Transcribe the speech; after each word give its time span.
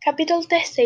Capítulo 0.00 0.46
3 0.46 0.76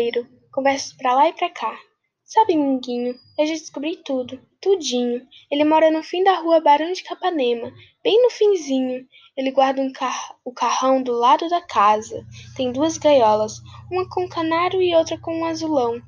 Conversas 0.51 0.91
pra 0.93 1.13
lá 1.13 1.29
e 1.29 1.33
pra 1.33 1.47
cá. 1.47 1.77
Sabe, 2.25 2.57
Minguinho, 2.57 3.15
eu 3.37 3.45
já 3.45 3.53
descobri 3.53 3.97
tudo, 3.97 4.41
tudinho. 4.59 5.21
Ele 5.51 5.63
mora 5.63 5.91
no 5.91 6.01
fim 6.01 6.23
da 6.23 6.39
rua 6.39 6.59
Barão 6.59 6.91
de 6.91 7.03
Capanema, 7.03 7.71
bem 8.03 8.19
no 8.23 8.31
finzinho. 8.31 9.07
Ele 9.37 9.51
guarda 9.51 9.83
um 9.83 9.93
car 9.93 10.35
o 10.43 10.51
carrão 10.51 11.03
do 11.03 11.13
lado 11.13 11.47
da 11.47 11.61
casa. 11.61 12.25
Tem 12.57 12.71
duas 12.71 12.97
gaiolas, 12.97 13.61
uma 13.91 14.09
com 14.09 14.27
canário 14.27 14.81
e 14.81 14.95
outra 14.95 15.15
com 15.19 15.37
um 15.37 15.45
azulão. 15.45 16.01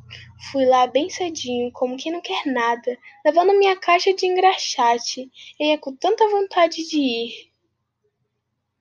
Fui 0.51 0.65
lá 0.65 0.87
bem 0.87 1.07
cedinho, 1.07 1.71
como 1.73 1.97
quem 1.97 2.11
não 2.11 2.21
quer 2.21 2.47
nada, 2.47 2.97
levando 3.23 3.57
minha 3.57 3.75
caixa 3.75 4.11
de 4.15 4.25
engraxate. 4.25 5.29
Eu 5.59 5.67
ia 5.67 5.77
com 5.77 5.95
tanta 5.95 6.27
vontade 6.27 6.77
de 6.89 6.97
ir. 6.97 7.54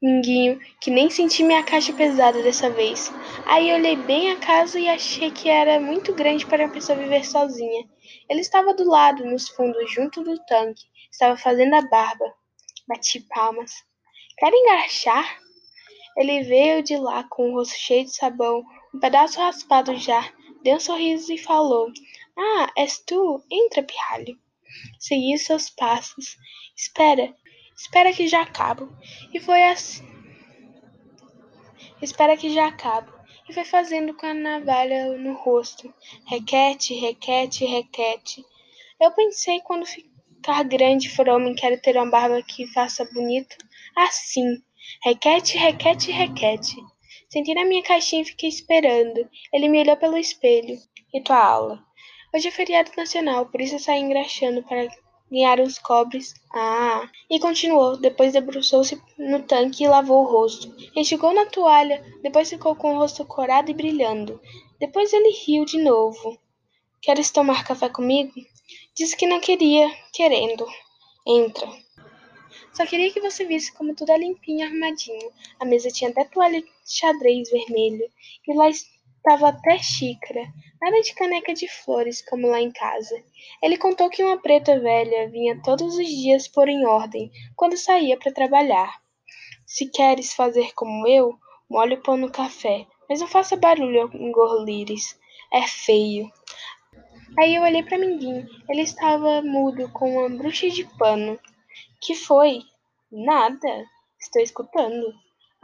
Minguinho, 0.05 0.61
que 0.83 0.91
nem 0.91 1.09
senti 1.09 1.43
minha 1.43 1.63
caixa 1.63 1.91
pesada 1.91 2.43
dessa 2.43 2.69
vez. 2.69 3.11
Aí 3.47 3.73
olhei 3.73 3.97
bem 3.97 4.33
a 4.33 4.37
casa 4.37 4.79
e 4.79 4.87
achei 4.87 5.31
que 5.31 5.49
era 5.49 5.81
muito 5.81 6.13
grande 6.13 6.45
para 6.45 6.67
uma 6.67 6.71
pessoa 6.71 6.99
viver 6.99 7.25
sozinha. 7.25 7.89
Ele 8.29 8.41
estava 8.41 8.75
do 8.75 8.87
lado, 8.87 9.25
nos 9.25 9.49
fundos, 9.49 9.91
junto 9.91 10.23
do 10.23 10.39
tanque. 10.45 10.83
Estava 11.11 11.39
fazendo 11.39 11.73
a 11.73 11.89
barba. 11.89 12.27
Bati 12.87 13.21
palmas. 13.35 13.73
Quer 14.37 14.53
engraxar? 14.53 15.39
Ele 16.19 16.43
veio 16.43 16.83
de 16.83 16.99
lá 16.99 17.25
com 17.25 17.51
o 17.51 17.55
rosto 17.55 17.75
cheio 17.75 18.05
de 18.05 18.15
sabão, 18.15 18.63
um 18.95 19.01
pedaço 19.01 19.41
raspado 19.41 19.97
já. 19.97 20.31
Deu 20.63 20.77
um 20.77 20.81
sorriso 20.81 21.33
e 21.33 21.39
falou: 21.39 21.91
Ah, 22.39 22.71
és 22.77 22.99
tu? 23.07 23.43
Entra, 23.51 23.83
pirralho. 23.83 24.39
Segui 24.99 25.39
seus 25.39 25.71
passos. 25.71 26.37
Espera, 26.77 27.35
Espera 27.77 28.13
que 28.13 28.29
já 28.29 28.43
acabo. 28.43 28.89
E 29.33 29.41
foi 29.41 29.63
assim. 29.65 30.05
Espera 32.01 32.37
que 32.37 32.51
já 32.51 32.69
acabo. 32.69 33.13
E 33.49 33.53
foi 33.53 33.65
fazendo 33.65 34.15
com 34.15 34.27
a 34.27 34.35
navalha 34.35 35.17
no 35.19 35.35
rosto. 35.35 35.93
Requete, 36.27 36.95
requete, 36.95 37.65
requete. 37.65 38.45
Eu 39.01 39.11
pensei 39.13 39.61
quando 39.61 39.85
ficar 39.85 40.63
grande 40.65 41.11
for 41.11 41.29
homem, 41.29 41.55
quero 41.55 41.81
ter 41.81 41.97
uma 41.97 42.11
barba 42.11 42.43
que 42.43 42.67
faça 42.69 43.05
bonito. 43.13 43.57
Assim. 43.97 44.63
Requete, 45.03 45.59
requete, 45.59 46.11
requete. 46.11 46.77
Sentei 47.29 47.55
na 47.55 47.65
minha 47.65 47.83
caixinha 47.83 48.23
e 48.23 48.27
fiquei 48.27 48.49
esperando. 48.49 49.29
Ele 49.53 49.69
me 49.69 49.81
olhou 49.81 49.97
pelo 49.97 50.17
espelho. 50.17 50.79
E 51.13 51.21
tua 51.21 51.43
aula? 51.43 51.85
Hoje 52.35 52.49
é 52.49 52.51
feriado 52.51 52.91
nacional, 52.97 53.47
por 53.47 53.61
isso 53.61 53.77
eu 53.77 53.79
saí 53.79 54.01
engraxando 54.01 54.63
para 54.65 54.89
ganharam 55.31 55.65
os 55.65 55.79
cobres. 55.79 56.35
Ah! 56.53 57.09
E 57.31 57.39
continuou. 57.41 57.97
Depois 57.97 58.33
debruçou-se 58.33 59.01
no 59.19 59.43
tanque 59.43 59.85
e 59.85 59.89
lavou 59.89 60.25
o 60.25 60.31
rosto. 60.31 60.75
Enxugou 60.95 61.33
na 61.33 61.47
toalha. 61.47 62.05
Depois 62.23 62.49
ficou 62.49 62.75
com 62.77 62.95
o 62.95 62.99
rosto 62.99 63.25
corado 63.25 63.71
e 63.71 63.75
brilhando. 63.75 64.41
Depois 64.79 65.13
ele 65.13 65.31
riu 65.47 65.65
de 65.65 65.83
novo. 65.83 66.39
Queres 67.01 67.31
tomar 67.31 67.65
café 67.65 67.89
comigo? 67.89 68.33
Disse 68.95 69.17
que 69.17 69.27
não 69.27 69.41
queria, 69.41 69.91
querendo. 70.13 70.67
Entra. 71.27 71.69
Só 72.73 72.85
queria 72.85 73.13
que 73.13 73.21
você 73.21 73.45
visse 73.45 73.73
como 73.73 73.95
tudo 73.95 74.11
é 74.11 74.19
limpinho 74.19 74.61
e 74.61 74.63
arrumadinho. 74.63 75.31
A 75.61 75.65
mesa 75.65 75.91
tinha 75.91 76.11
até 76.11 76.25
toalha 76.25 76.61
de 76.61 76.69
xadrez 76.85 77.51
vermelho. 77.51 78.11
E 78.47 78.55
lá 78.55 78.69
estava 79.25 79.49
até 79.49 79.79
xícara. 79.79 80.43
Nada 80.83 81.01
de 81.01 81.15
caneca 81.15 81.55
de 81.55 81.67
flores, 81.67 82.23
como 82.29 82.47
lá 82.47 82.61
em 82.61 82.71
casa. 82.71 83.17
Ele 83.63 83.79
contou 83.79 84.11
que 84.11 84.23
uma 84.23 84.37
preta 84.37 84.79
velha 84.79 85.31
vinha 85.31 85.63
todos 85.63 85.97
os 85.97 86.07
dias 86.07 86.47
pôr 86.47 86.69
em 86.69 86.87
ordem, 86.87 87.33
quando 87.57 87.75
saía 87.75 88.19
para 88.19 88.31
trabalhar. 88.31 89.01
Se 89.67 89.91
queres 89.91 90.35
fazer 90.35 90.75
como 90.75 91.09
eu, 91.09 91.35
molhe 91.71 91.95
o 91.95 92.03
pão 92.03 92.19
no 92.19 92.31
café, 92.31 92.87
mas 93.09 93.21
não 93.21 93.27
faça 93.27 93.57
barulho 93.57 94.03
ao 94.03 94.15
engolires. 94.15 95.19
É 95.51 95.63
feio. 95.63 96.31
Aí 97.39 97.55
eu 97.55 97.63
olhei 97.63 97.83
para 97.83 97.99
Minguinho. 97.99 98.47
Ele 98.69 98.83
estava 98.83 99.41
mudo, 99.41 99.91
com 99.91 100.19
uma 100.19 100.29
bruxa 100.29 100.69
de 100.69 100.85
pano. 100.99 101.39
Que 102.01 102.15
foi? 102.15 102.61
Nada. 103.11 103.87
Estou 104.21 104.43
escutando. 104.43 105.15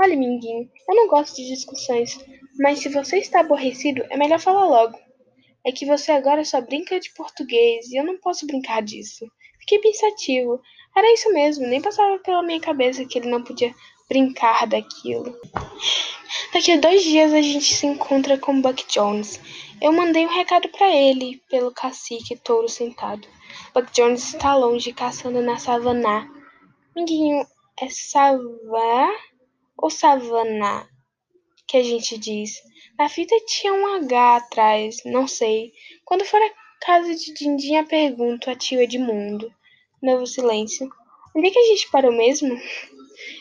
Olhe, 0.00 0.16
Minguinho, 0.16 0.70
eu 0.88 0.94
não 0.94 1.08
gosto 1.08 1.36
de 1.36 1.48
discussões, 1.48 2.18
mas 2.60 2.80
se 2.80 2.90
você 2.90 3.16
está 3.16 3.40
aborrecido, 3.40 4.04
é 4.10 4.18
melhor 4.18 4.38
falar 4.38 4.66
logo. 4.66 4.98
É 5.64 5.72
que 5.72 5.86
você 5.86 6.12
agora 6.12 6.44
só 6.44 6.60
brinca 6.60 7.00
de 7.00 7.10
português 7.14 7.90
e 7.90 7.96
eu 7.96 8.04
não 8.04 8.18
posso 8.18 8.46
brincar 8.46 8.82
disso. 8.82 9.26
Fiquei 9.60 9.78
pensativo. 9.78 10.60
Era 10.94 11.10
isso 11.14 11.32
mesmo, 11.32 11.66
nem 11.66 11.80
passava 11.80 12.18
pela 12.18 12.42
minha 12.42 12.60
cabeça 12.60 13.06
que 13.06 13.18
ele 13.18 13.30
não 13.30 13.42
podia 13.42 13.74
brincar 14.06 14.66
daquilo. 14.66 15.34
Daqui 16.52 16.72
a 16.72 16.76
dois 16.76 17.02
dias 17.02 17.32
a 17.32 17.40
gente 17.40 17.72
se 17.72 17.86
encontra 17.86 18.36
com 18.36 18.60
Buck 18.60 18.84
Jones. 18.88 19.40
Eu 19.80 19.92
mandei 19.92 20.26
um 20.26 20.34
recado 20.34 20.68
para 20.68 20.94
ele 20.94 21.40
pelo 21.48 21.72
cacique 21.72 22.36
touro 22.36 22.68
sentado. 22.68 23.26
Buck 23.74 23.90
Jones 23.92 24.34
está 24.34 24.54
longe 24.54 24.92
caçando 24.92 25.40
na 25.40 25.56
savana. 25.56 26.30
Minguinho, 26.94 27.42
é 27.80 27.88
savá 27.88 29.10
ou 29.78 29.88
savana 29.88 30.89
que 31.70 31.76
a 31.76 31.84
gente 31.84 32.18
diz? 32.18 32.60
Na 32.98 33.08
fita 33.08 33.36
tinha 33.46 33.72
um 33.72 33.94
H 33.94 34.36
atrás, 34.38 34.96
não 35.04 35.28
sei. 35.28 35.72
Quando 36.04 36.24
for 36.24 36.42
a 36.42 36.50
casa 36.84 37.14
de 37.14 37.32
Dindinha, 37.32 37.86
pergunto 37.86 38.50
a 38.50 38.56
tio 38.56 38.82
Edmundo. 38.82 39.54
Novo 40.02 40.26
silêncio. 40.26 40.90
Onde 41.32 41.46
é 41.46 41.50
que 41.52 41.58
a 41.60 41.66
gente 41.66 41.88
parou 41.88 42.10
mesmo? 42.10 42.60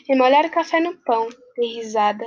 E 0.08 0.14
molhar 0.14 0.46
o 0.46 0.50
café 0.50 0.78
no 0.78 0.96
pão. 0.98 1.28
Dei 1.56 1.74
risada. 1.74 2.24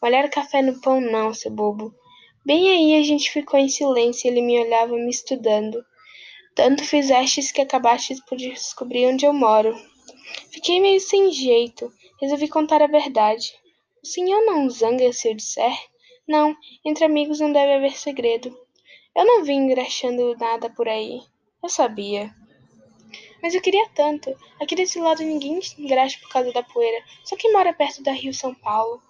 Molhar 0.00 0.24
o 0.24 0.30
café 0.30 0.62
no 0.62 0.80
pão 0.80 0.98
não, 0.98 1.34
seu 1.34 1.50
bobo. 1.50 1.94
Bem 2.42 2.70
aí 2.70 2.98
a 2.98 3.02
gente 3.02 3.30
ficou 3.30 3.60
em 3.60 3.68
silêncio 3.68 4.26
e 4.26 4.30
ele 4.30 4.40
me 4.40 4.58
olhava 4.58 4.96
me 4.96 5.10
estudando. 5.10 5.84
Tanto 6.54 6.82
fizestes 6.82 7.52
que 7.52 7.60
acabastes 7.60 8.18
por 8.24 8.38
descobrir 8.38 9.08
onde 9.08 9.26
eu 9.26 9.34
moro. 9.34 9.76
Fiquei 10.50 10.80
meio 10.80 11.00
sem 11.00 11.30
jeito. 11.30 11.92
Resolvi 12.18 12.48
contar 12.48 12.80
a 12.80 12.86
verdade. 12.86 13.52
O 14.04 14.06
senhor 14.06 14.44
não 14.44 14.68
zanga 14.68 15.10
se 15.14 15.30
eu 15.30 15.34
disser? 15.34 15.74
Não, 16.28 16.54
entre 16.84 17.06
amigos 17.06 17.40
não 17.40 17.50
deve 17.50 17.72
haver 17.72 17.96
segredo. 17.96 18.54
Eu 19.16 19.24
não 19.24 19.42
vim 19.42 19.54
engraxando 19.54 20.36
nada 20.36 20.68
por 20.68 20.86
aí. 20.86 21.22
Eu 21.62 21.70
sabia. 21.70 22.30
Mas 23.42 23.54
eu 23.54 23.62
queria 23.62 23.88
tanto. 23.94 24.30
Aqui 24.60 24.76
desse 24.76 24.98
lado 25.00 25.22
ninguém 25.22 25.58
engraxa 25.78 26.18
por 26.20 26.28
causa 26.28 26.52
da 26.52 26.62
poeira. 26.62 27.02
Só 27.24 27.34
quem 27.34 27.50
mora 27.50 27.72
perto 27.72 28.02
da 28.02 28.12
Rio 28.12 28.34
São 28.34 28.54
Paulo. 28.54 29.02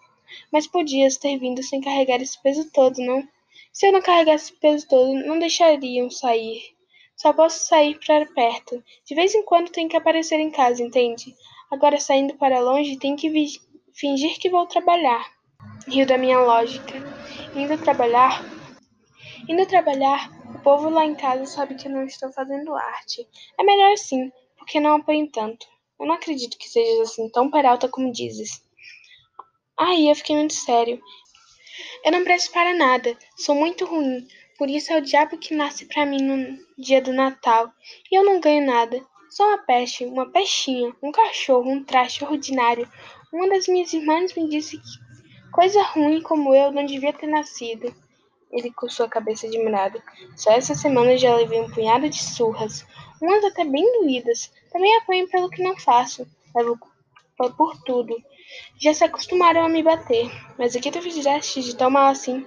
Mas 0.52 0.68
podias 0.68 1.16
ter 1.16 1.38
vindo 1.38 1.60
sem 1.60 1.80
carregar 1.80 2.22
esse 2.22 2.40
peso 2.40 2.70
todo, 2.70 2.98
não? 2.98 3.28
Se 3.72 3.88
eu 3.88 3.92
não 3.92 4.00
carregasse 4.00 4.52
esse 4.52 4.60
peso 4.60 4.86
todo, 4.86 5.12
não 5.12 5.40
deixariam 5.40 6.08
sair. 6.08 6.72
Só 7.16 7.32
posso 7.32 7.66
sair 7.66 7.98
para 7.98 8.26
perto. 8.26 8.80
De 9.04 9.12
vez 9.16 9.34
em 9.34 9.42
quando 9.42 9.72
tenho 9.72 9.88
que 9.88 9.96
aparecer 9.96 10.38
em 10.38 10.52
casa, 10.52 10.84
entende? 10.84 11.34
Agora 11.68 11.98
saindo 11.98 12.36
para 12.36 12.60
longe, 12.60 12.96
tenho 12.96 13.16
que 13.16 13.28
fingir 13.94 14.38
que 14.38 14.50
vou 14.50 14.66
trabalhar. 14.66 15.24
Rio 15.86 16.06
da 16.06 16.18
minha 16.18 16.40
lógica. 16.40 16.94
Indo 17.54 17.78
trabalhar. 17.78 18.44
Indo 19.48 19.66
trabalhar, 19.66 20.30
o 20.54 20.58
povo 20.60 20.88
lá 20.88 21.04
em 21.04 21.14
casa 21.14 21.46
sabe 21.46 21.74
que 21.74 21.86
eu 21.86 21.92
não 21.92 22.04
estou 22.04 22.32
fazendo 22.32 22.74
arte. 22.74 23.26
É 23.58 23.62
melhor 23.62 23.92
assim, 23.92 24.32
porque 24.58 24.80
não 24.80 24.96
apoiem 24.96 25.26
tanto. 25.26 25.66
Eu 26.00 26.06
não 26.06 26.14
acredito 26.14 26.58
que 26.58 26.68
sejas 26.68 27.10
assim 27.10 27.28
tão 27.28 27.50
peralta 27.50 27.88
como 27.88 28.12
dizes. 28.12 28.62
Aí 29.78 30.08
eu 30.08 30.14
fiquei 30.16 30.36
muito 30.36 30.54
sério. 30.54 31.00
Eu 32.04 32.12
não 32.12 32.24
presto 32.24 32.52
para 32.52 32.74
nada, 32.74 33.16
sou 33.36 33.54
muito 33.54 33.84
ruim. 33.84 34.26
Por 34.56 34.70
isso 34.70 34.92
é 34.92 34.98
o 34.98 35.02
diabo 35.02 35.36
que 35.36 35.54
nasce 35.54 35.84
para 35.86 36.06
mim 36.06 36.22
no 36.22 36.58
dia 36.78 37.02
do 37.02 37.12
Natal. 37.12 37.72
E 38.10 38.16
eu 38.16 38.24
não 38.24 38.40
ganho 38.40 38.64
nada. 38.64 39.04
Sou 39.30 39.46
uma 39.46 39.58
peste, 39.58 40.04
uma 40.04 40.30
pestinha, 40.30 40.94
um 41.02 41.10
cachorro, 41.10 41.68
um 41.68 41.82
traste 41.82 42.24
ordinário. 42.24 42.88
Uma 43.34 43.48
das 43.48 43.66
minhas 43.66 43.92
irmãs 43.92 44.32
me 44.36 44.48
disse 44.48 44.78
que 44.78 45.04
Coisa 45.50 45.82
ruim 45.82 46.22
como 46.22 46.54
eu 46.54 46.70
não 46.70 46.86
devia 46.86 47.12
ter 47.12 47.26
nascido. 47.26 47.92
Ele 48.52 48.72
coçou 48.72 49.06
a 49.06 49.08
cabeça 49.08 49.48
admirado. 49.48 50.00
Só 50.36 50.52
essa 50.52 50.76
semana 50.76 51.18
já 51.18 51.34
levei 51.34 51.60
um 51.60 51.68
punhado 51.68 52.08
de 52.08 52.22
surras, 52.22 52.86
umas 53.20 53.44
até 53.44 53.64
bem 53.64 53.84
doídas. 54.00 54.52
Também 54.72 54.96
apanho 54.96 55.28
pelo 55.28 55.50
que 55.50 55.64
não 55.64 55.76
faço. 55.76 56.24
Levo 56.54 56.78
por 57.56 57.76
tudo. 57.82 58.16
Já 58.80 58.94
se 58.94 59.02
acostumaram 59.02 59.64
a 59.64 59.68
me 59.68 59.82
bater, 59.82 60.30
mas 60.56 60.76
o 60.76 60.80
que 60.80 60.92
tu 60.92 61.02
fizeste 61.02 61.60
de 61.60 61.76
tão 61.76 61.90
mal 61.90 62.12
assim? 62.12 62.46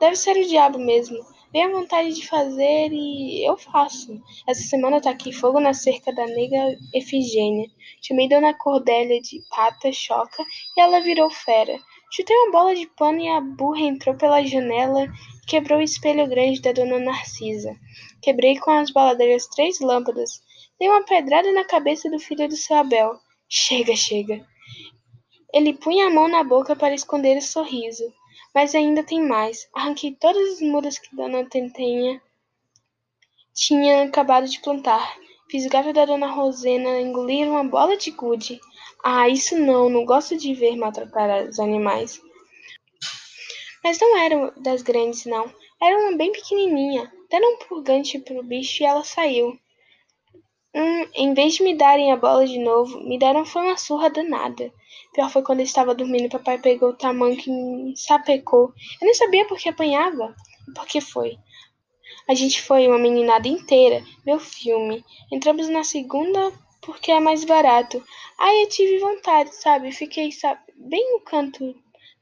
Deve 0.00 0.16
ser 0.16 0.34
o 0.34 0.48
diabo 0.48 0.78
mesmo. 0.78 1.24
Vem 1.52 1.64
a 1.64 1.70
vontade 1.70 2.14
de 2.14 2.26
fazer 2.26 2.88
e 2.92 3.46
eu 3.46 3.58
faço. 3.58 4.18
Essa 4.48 4.62
semana 4.62 5.02
tá 5.02 5.10
aqui 5.10 5.32
fogo 5.32 5.60
na 5.60 5.74
cerca 5.74 6.10
da 6.10 6.26
nega 6.26 6.78
Efigênia. 6.94 7.68
Chamei 8.00 8.26
Dona 8.26 8.54
Cordélia 8.54 9.20
de 9.20 9.38
pata 9.50 9.92
choca 9.92 10.42
e 10.76 10.80
ela 10.80 11.00
virou 11.00 11.28
fera. 11.30 11.78
Chutei 12.10 12.34
uma 12.36 12.52
bola 12.52 12.74
de 12.74 12.86
pano 12.96 13.20
e 13.20 13.28
a 13.28 13.40
burra 13.40 13.80
entrou 13.80 14.16
pela 14.16 14.42
janela 14.42 15.04
e 15.04 15.46
quebrou 15.46 15.78
o 15.78 15.82
espelho 15.82 16.26
grande 16.26 16.62
da 16.62 16.72
dona 16.72 16.98
Narcisa. 16.98 17.76
Quebrei 18.22 18.58
com 18.58 18.70
as 18.70 18.90
baladeiras 18.90 19.46
três 19.46 19.78
lâmpadas. 19.78 20.40
Dei 20.80 20.88
uma 20.88 21.04
pedrada 21.04 21.52
na 21.52 21.64
cabeça 21.64 22.10
do 22.10 22.18
filho 22.18 22.48
do 22.48 22.56
seu 22.56 22.76
Abel. 22.76 23.14
Chega, 23.46 23.94
chega. 23.94 24.42
Ele 25.52 25.74
punha 25.74 26.06
a 26.06 26.10
mão 26.10 26.28
na 26.28 26.42
boca 26.42 26.74
para 26.74 26.94
esconder 26.94 27.36
o 27.36 27.42
sorriso. 27.42 28.10
Mas 28.54 28.74
ainda 28.74 29.02
tem 29.02 29.22
mais. 29.22 29.68
Arranquei 29.72 30.14
todas 30.14 30.54
as 30.54 30.60
mudas 30.60 30.98
que 30.98 31.14
Dona 31.14 31.44
Tentenha 31.44 32.20
tinha 33.54 34.04
acabado 34.04 34.48
de 34.48 34.60
plantar. 34.60 35.16
Fiz 35.50 35.66
o 35.66 35.68
gato 35.68 35.92
da 35.92 36.04
Dona 36.04 36.28
Rosena 36.28 37.00
engolir 37.00 37.48
uma 37.48 37.64
bola 37.64 37.96
de 37.96 38.10
gude. 38.10 38.60
Ah, 39.04 39.28
isso 39.28 39.58
não, 39.58 39.88
não 39.88 40.04
gosto 40.04 40.36
de 40.36 40.54
ver 40.54 40.76
maltratar 40.76 41.48
os 41.48 41.58
animais. 41.58 42.20
Mas 43.82 43.98
não 44.00 44.16
era 44.16 44.50
das 44.56 44.80
grandes, 44.82 45.26
não. 45.26 45.52
Era 45.80 45.98
uma 45.98 46.16
bem 46.16 46.30
pequenininha. 46.32 47.12
Deram 47.28 47.54
um 47.54 47.58
purgante 47.58 48.18
pro 48.18 48.42
bicho 48.42 48.82
e 48.82 48.86
ela 48.86 49.02
saiu. 49.02 49.58
Hum, 50.74 51.06
em 51.14 51.34
vez 51.34 51.54
de 51.54 51.62
me 51.62 51.76
darem 51.76 52.12
a 52.12 52.16
bola 52.16 52.46
de 52.46 52.58
novo, 52.58 53.00
me 53.00 53.18
deram 53.18 53.44
foi 53.44 53.62
uma 53.62 53.76
surra 53.76 54.08
danada. 54.08 54.72
Pior 55.12 55.30
foi 55.30 55.42
quando 55.42 55.60
eu 55.60 55.64
estava 55.64 55.94
dormindo 55.94 56.30
papai 56.30 56.58
pegou 56.58 56.90
o 56.90 56.96
tamanho 56.96 57.36
que 57.36 57.50
me 57.50 57.94
sapecou. 57.96 58.72
Eu 59.00 59.04
nem 59.04 59.14
sabia 59.14 59.46
por 59.46 59.58
que 59.58 59.68
apanhava. 59.68 60.34
E 60.68 60.72
por 60.72 60.86
que 60.86 61.00
foi? 61.00 61.38
A 62.28 62.34
gente 62.34 62.62
foi 62.62 62.88
uma 62.88 62.98
meninada 62.98 63.46
inteira 63.46 64.02
o 64.26 64.38
filme. 64.38 65.04
Entramos 65.30 65.68
na 65.68 65.84
segunda 65.84 66.52
porque 66.80 67.12
é 67.12 67.20
mais 67.20 67.44
barato. 67.44 68.02
Aí 68.38 68.62
eu 68.62 68.68
tive 68.68 68.98
vontade, 68.98 69.54
sabe? 69.54 69.92
Fiquei, 69.92 70.32
sabe, 70.32 70.60
bem 70.76 71.12
no 71.12 71.20
canto 71.20 71.74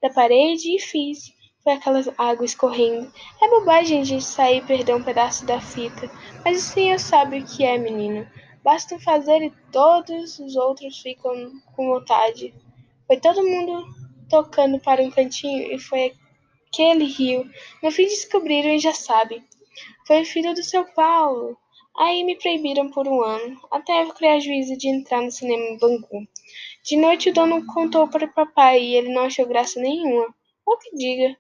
da 0.03 0.11
parede 0.11 0.75
e 0.75 0.81
fiz. 0.81 1.33
Foi 1.63 1.75
aquela 1.75 2.03
água 2.19 2.45
escorrendo. 2.45 3.13
É 3.41 3.49
bobagem 3.49 4.01
a 4.01 4.05
gente 4.05 4.25
sair 4.25 4.59
e 4.59 4.67
perder 4.67 4.95
um 4.95 5.03
pedaço 5.03 5.45
da 5.47 5.61
fita. 5.61 6.11
Mas 6.45 6.59
o 6.59 6.73
senhor 6.73 6.99
sabe 6.99 7.39
o 7.39 7.45
que 7.45 7.65
é, 7.65 7.79
menino. 7.79 8.27
Basta 8.65 8.99
fazer 8.99 9.43
e 9.43 9.53
todos 9.71 10.39
os 10.39 10.57
outros 10.57 10.99
ficam 10.99 11.53
com 11.77 11.89
vontade. 11.89 12.53
Foi 13.11 13.19
todo 13.19 13.43
mundo 13.43 13.85
tocando 14.29 14.79
para 14.79 15.03
um 15.03 15.11
cantinho 15.11 15.75
e 15.75 15.81
foi 15.81 16.15
aquele 16.69 17.07
rio. 17.07 17.45
No 17.83 17.91
fim 17.91 18.05
descobriram 18.05 18.71
e 18.71 18.79
já 18.79 18.95
sabe. 18.95 19.43
Foi 20.07 20.25
filho 20.25 20.55
do 20.55 20.63
seu 20.63 20.85
Paulo. 20.95 21.59
Aí 21.99 22.23
me 22.23 22.37
proibiram 22.37 22.89
por 22.93 23.09
um 23.09 23.21
ano, 23.25 23.61
até 23.73 24.05
eu 24.05 24.15
criar 24.15 24.39
juízo 24.39 24.79
de 24.79 24.89
entrar 24.89 25.23
no 25.23 25.33
cinema 25.33 25.61
em 25.61 25.77
Bangu. 25.77 26.25
De 26.85 26.97
noite 26.97 27.31
o 27.31 27.33
dono 27.33 27.67
contou 27.67 28.07
para 28.07 28.27
o 28.27 28.33
papai 28.33 28.81
e 28.81 28.95
ele 28.95 29.13
não 29.13 29.23
achou 29.23 29.45
graça 29.45 29.81
nenhuma. 29.81 30.33
Ou 30.65 30.79
que 30.79 30.97
diga. 30.97 31.37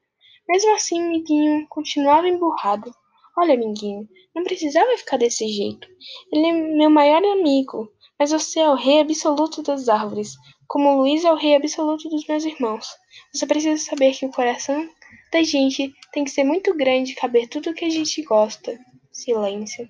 Mesmo 0.48 0.74
assim, 0.74 1.00
Miguinho 1.00 1.68
continuava 1.68 2.28
emburrado. 2.28 2.92
Olha, 3.38 3.54
amiguinho, 3.54 4.08
não 4.34 4.42
precisava 4.42 4.96
ficar 4.96 5.18
desse 5.18 5.46
jeito. 5.46 5.86
Ele 6.32 6.48
é 6.48 6.52
meu 6.52 6.90
maior 6.90 7.22
amigo, 7.24 7.88
mas 8.18 8.32
você 8.32 8.58
é 8.58 8.68
o 8.68 8.74
rei 8.74 8.98
absoluto 9.02 9.62
das 9.62 9.88
árvores, 9.88 10.34
como 10.70 10.98
Luiz 10.98 11.24
é 11.24 11.32
o 11.32 11.34
rei 11.34 11.56
absoluto 11.56 12.08
dos 12.08 12.24
meus 12.28 12.44
irmãos. 12.44 12.86
Você 13.34 13.44
precisa 13.44 13.84
saber 13.84 14.12
que 14.12 14.24
o 14.24 14.30
coração 14.30 14.88
da 15.32 15.42
gente 15.42 15.92
tem 16.12 16.22
que 16.22 16.30
ser 16.30 16.44
muito 16.44 16.72
grande 16.76 17.10
e 17.10 17.16
caber 17.16 17.48
tudo 17.48 17.70
o 17.70 17.74
que 17.74 17.84
a 17.84 17.90
gente 17.90 18.22
gosta. 18.22 18.78
Silêncio. 19.10 19.88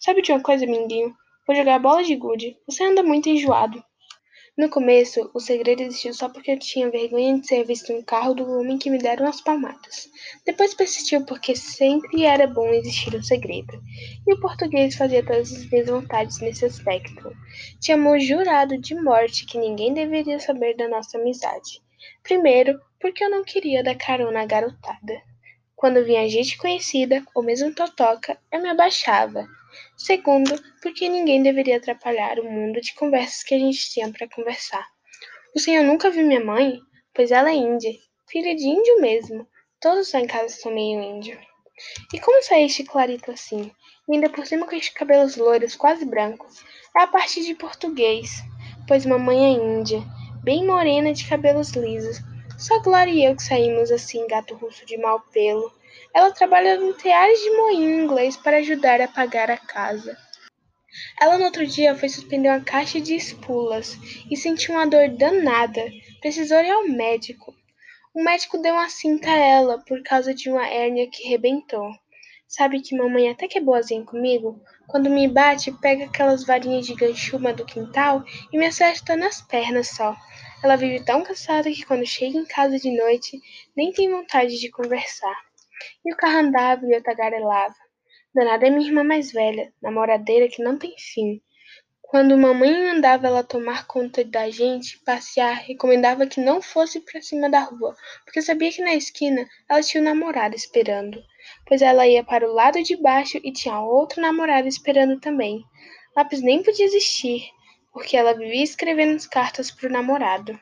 Sabe 0.00 0.22
de 0.22 0.32
uma 0.32 0.40
coisa, 0.40 0.64
minguinho? 0.64 1.14
Vou 1.46 1.54
jogar 1.54 1.78
bola 1.78 2.02
de 2.02 2.16
gude. 2.16 2.56
Você 2.66 2.82
anda 2.82 3.02
muito 3.02 3.28
enjoado. 3.28 3.84
No 4.62 4.70
começo, 4.70 5.28
o 5.34 5.40
segredo 5.40 5.82
existiu 5.82 6.14
só 6.14 6.28
porque 6.28 6.52
eu 6.52 6.56
tinha 6.56 6.88
vergonha 6.88 7.36
de 7.36 7.48
ser 7.48 7.64
visto 7.64 7.92
no 7.92 8.04
carro 8.04 8.32
do 8.32 8.48
homem 8.48 8.78
que 8.78 8.90
me 8.90 8.96
deram 8.96 9.26
as 9.26 9.40
palmadas. 9.40 10.08
Depois 10.46 10.72
persistiu 10.72 11.26
porque 11.26 11.56
sempre 11.56 12.24
era 12.24 12.46
bom 12.46 12.68
existir 12.68 13.12
um 13.12 13.22
segredo. 13.24 13.72
E 14.24 14.32
o 14.32 14.38
português 14.38 14.94
fazia 14.94 15.26
todas 15.26 15.50
as 15.50 15.68
minhas 15.68 15.88
vontades 15.88 16.38
nesse 16.40 16.64
aspecto. 16.64 17.36
Tinha 17.80 17.98
jurado 18.20 18.78
de 18.78 18.94
morte 18.94 19.46
que 19.46 19.58
ninguém 19.58 19.92
deveria 19.92 20.38
saber 20.38 20.76
da 20.76 20.86
nossa 20.86 21.18
amizade. 21.18 21.82
Primeiro, 22.22 22.78
porque 23.00 23.24
eu 23.24 23.30
não 23.30 23.42
queria 23.42 23.82
dar 23.82 23.96
carona 23.96 24.42
à 24.42 24.46
garotada. 24.46 25.20
Quando 25.74 26.04
vinha 26.04 26.28
gente 26.28 26.56
conhecida, 26.56 27.20
ou 27.34 27.42
mesmo 27.42 27.74
totoca, 27.74 28.38
eu 28.52 28.62
me 28.62 28.68
abaixava. 28.68 29.44
Segundo, 29.96 30.60
porque 30.82 31.08
ninguém 31.08 31.42
deveria 31.42 31.76
atrapalhar 31.76 32.38
o 32.38 32.44
mundo 32.44 32.80
de 32.80 32.94
conversas 32.94 33.42
que 33.42 33.54
a 33.54 33.58
gente 33.58 33.90
tinha 33.90 34.10
para 34.10 34.28
conversar. 34.28 34.86
O 35.54 35.60
senhor 35.60 35.84
nunca 35.84 36.10
viu 36.10 36.26
minha 36.26 36.44
mãe? 36.44 36.78
Pois 37.14 37.30
ela 37.30 37.50
é 37.50 37.54
índia, 37.54 37.92
filha 38.30 38.54
de 38.54 38.66
índio 38.66 39.00
mesmo. 39.00 39.46
Todos 39.80 40.12
lá 40.12 40.20
em 40.20 40.26
casa 40.26 40.48
são 40.48 40.72
meio 40.72 41.02
índio. 41.02 41.38
E 42.12 42.20
como 42.20 42.42
saíste 42.42 42.84
clarito 42.84 43.30
assim? 43.30 43.70
E 44.08 44.14
ainda 44.14 44.30
por 44.30 44.46
cima 44.46 44.66
com 44.66 44.74
estes 44.74 44.94
cabelos 44.94 45.36
loiros, 45.36 45.76
quase 45.76 46.04
brancos. 46.04 46.62
É 46.96 47.02
a 47.02 47.06
parte 47.06 47.44
de 47.44 47.54
português, 47.54 48.30
pois 48.86 49.06
mamãe 49.06 49.44
é 49.44 49.48
índia, 49.50 50.02
bem 50.42 50.66
morena 50.66 51.12
de 51.12 51.28
cabelos 51.28 51.70
lisos. 51.70 52.18
Só 52.58 52.80
Glória 52.80 53.10
e 53.10 53.24
eu 53.24 53.34
que 53.34 53.42
saímos 53.42 53.90
assim, 53.90 54.26
gato 54.26 54.54
russo 54.54 54.86
de 54.86 54.96
mau 54.96 55.20
pelo. 55.32 55.72
Ela 56.14 56.32
trabalha 56.32 56.78
no 56.78 56.94
teares 56.94 57.40
de 57.40 57.50
moinho 57.50 58.04
inglês 58.04 58.36
para 58.36 58.58
ajudar 58.58 59.00
a 59.00 59.08
pagar 59.08 59.50
a 59.50 59.56
casa. 59.56 60.16
Ela 61.20 61.38
no 61.38 61.44
outro 61.44 61.66
dia 61.66 61.94
foi 61.94 62.08
suspender 62.08 62.48
uma 62.48 62.60
caixa 62.60 63.00
de 63.00 63.14
espulas 63.14 63.96
e 64.30 64.36
sentiu 64.36 64.74
uma 64.74 64.86
dor 64.86 65.08
danada. 65.08 65.82
Precisou 66.20 66.58
ir 66.58 66.70
ao 66.70 66.86
médico. 66.86 67.54
O 68.14 68.22
médico 68.22 68.58
deu 68.58 68.74
uma 68.74 68.90
cinta 68.90 69.30
a 69.30 69.38
ela 69.38 69.78
por 69.86 70.02
causa 70.02 70.34
de 70.34 70.50
uma 70.50 70.66
hérnia 70.66 71.08
que 71.10 71.28
rebentou. 71.28 71.90
Sabe 72.46 72.82
que 72.82 72.94
mamãe 72.94 73.30
até 73.30 73.48
que 73.48 73.56
é 73.56 73.60
boazinha 73.62 74.04
comigo? 74.04 74.60
Quando 74.86 75.08
me 75.08 75.26
bate, 75.26 75.72
pega 75.80 76.04
aquelas 76.04 76.44
varinhas 76.44 76.86
de 76.86 76.94
ganchuma 76.94 77.54
do 77.54 77.64
quintal 77.64 78.22
e 78.52 78.58
me 78.58 78.66
acerta 78.66 79.16
nas 79.16 79.40
pernas 79.40 79.88
só. 79.88 80.14
Ela 80.62 80.76
vive 80.76 81.02
tão 81.02 81.24
cansada 81.24 81.70
que 81.70 81.86
quando 81.86 82.04
chega 82.04 82.36
em 82.36 82.44
casa 82.44 82.78
de 82.78 82.94
noite, 82.94 83.40
nem 83.74 83.90
tem 83.90 84.10
vontade 84.10 84.60
de 84.60 84.70
conversar. 84.70 85.51
E 86.04 86.12
o 86.12 86.16
carro 86.16 86.38
andava 86.38 86.86
e 86.86 86.92
eu 86.92 87.02
tagarelava. 87.02 87.74
Danada 88.34 88.66
é 88.66 88.70
minha 88.70 88.86
irmã 88.88 89.04
mais 89.04 89.30
velha, 89.30 89.72
namoradeira 89.82 90.48
que 90.48 90.62
não 90.62 90.78
tem 90.78 90.94
fim. 90.98 91.40
Quando 92.12 92.36
mamãe 92.36 92.72
mandava 92.88 93.26
ela 93.26 93.42
tomar 93.42 93.86
conta 93.86 94.22
da 94.22 94.50
gente, 94.50 94.98
passear, 94.98 95.54
recomendava 95.54 96.26
que 96.26 96.42
não 96.42 96.60
fosse 96.60 97.00
para 97.00 97.22
cima 97.22 97.48
da 97.48 97.60
rua, 97.60 97.96
porque 98.24 98.42
sabia 98.42 98.70
que 98.70 98.82
na 98.82 98.94
esquina 98.94 99.48
ela 99.66 99.82
tinha 99.82 100.02
um 100.02 100.04
namorado 100.04 100.54
esperando. 100.54 101.22
Pois 101.66 101.80
ela 101.80 102.06
ia 102.06 102.22
para 102.22 102.46
o 102.46 102.52
lado 102.52 102.82
de 102.82 102.96
baixo 102.96 103.40
e 103.42 103.50
tinha 103.50 103.80
outro 103.80 104.20
namorado 104.20 104.68
esperando 104.68 105.18
também. 105.20 105.64
Lápis 106.14 106.42
nem 106.42 106.62
podia 106.62 106.84
existir, 106.84 107.44
porque 107.94 108.14
ela 108.14 108.34
vivia 108.34 108.62
escrevendo 108.62 109.26
cartas 109.30 109.70
para 109.70 109.88
o 109.88 109.92
namorado. 109.92 110.58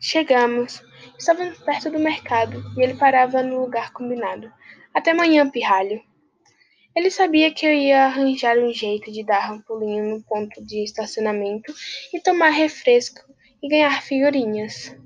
Chegamos. 0.00 0.82
Estávamos 1.18 1.58
perto 1.58 1.90
do 1.90 1.98
mercado 1.98 2.62
e 2.76 2.82
ele 2.82 2.94
parava 2.94 3.42
no 3.42 3.60
lugar 3.60 3.92
combinado. 3.92 4.52
Até 4.94 5.10
amanhã, 5.12 5.48
pirralho. 5.48 6.02
Ele 6.94 7.10
sabia 7.10 7.52
que 7.52 7.64
eu 7.64 7.72
ia 7.72 8.06
arranjar 8.06 8.58
um 8.58 8.72
jeito 8.72 9.12
de 9.12 9.22
dar 9.24 9.52
um 9.52 9.60
pulinho 9.60 10.16
no 10.16 10.22
ponto 10.24 10.64
de 10.64 10.82
estacionamento 10.82 11.72
e 12.12 12.20
tomar 12.20 12.50
refresco 12.50 13.20
e 13.62 13.68
ganhar 13.68 14.02
figurinhas. 14.02 14.96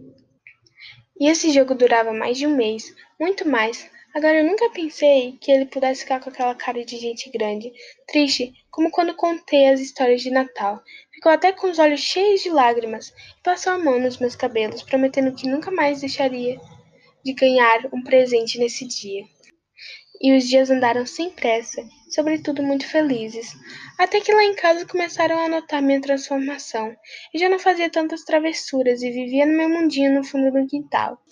E 1.21 1.29
esse 1.29 1.53
jogo 1.53 1.75
durava 1.75 2.13
mais 2.13 2.39
de 2.39 2.47
um 2.47 2.57
mês, 2.57 2.95
muito 3.21 3.47
mais. 3.47 3.91
Agora 4.15 4.39
eu 4.39 4.45
nunca 4.45 4.71
pensei 4.71 5.39
que 5.41 5.51
ele 5.51 5.67
pudesse 5.67 6.03
ficar 6.03 6.21
com 6.21 6.31
aquela 6.31 6.55
cara 6.55 6.85
de 6.85 6.97
gente 6.97 7.31
grande, 7.31 7.73
triste, 8.07 8.53
como 8.71 8.91
quando 8.91 9.15
contei 9.15 9.69
as 9.69 9.81
histórias 9.81 10.21
de 10.21 10.31
Natal. 10.31 10.83
Ficou 11.23 11.35
até 11.35 11.53
com 11.53 11.71
os 11.71 11.79
olhos 11.79 12.01
cheios 12.01 12.43
de 12.43 12.51
lágrimas 12.51 13.11
e 13.39 13.43
passou 13.45 13.75
a 13.75 13.79
mão 13.79 14.01
nos 14.01 14.19
meus 14.19 14.35
cabelos, 14.35 14.83
prometendo 14.83 15.33
que 15.33 15.49
nunca 15.49 15.71
mais 15.71 16.01
deixaria 16.01 16.61
de 17.25 17.33
ganhar 17.33 17.89
um 17.93 18.03
presente 18.03 18.59
nesse 18.59 18.85
dia. 18.85 19.23
E 20.21 20.37
os 20.37 20.49
dias 20.49 20.69
andaram 20.69 21.07
sem 21.07 21.31
pressa, 21.31 21.81
sobretudo 22.11 22.61
muito 22.61 22.89
felizes, 22.89 23.55
até 24.01 24.21
que 24.21 24.35
lá 24.35 24.43
em 24.43 24.57
casa 24.57 24.85
começaram 24.85 25.39
a 25.39 25.49
notar 25.49 25.81
minha 25.81 26.01
transformação. 26.01 26.93
Eu 27.33 27.39
já 27.39 27.49
não 27.49 27.61
fazia 27.61 27.89
tantas 27.89 28.25
travessuras 28.25 29.01
e 29.01 29.13
vivia 29.13 29.47
no 29.47 29.57
meu 29.57 29.69
mundinho 29.69 30.13
no 30.13 30.25
fundo 30.25 30.51
do 30.51 30.67
quintal. 30.67 31.23